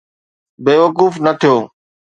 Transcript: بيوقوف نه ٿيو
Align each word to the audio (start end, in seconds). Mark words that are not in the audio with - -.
بيوقوف 0.65 1.13
نه 1.23 1.31
ٿيو 1.39 1.57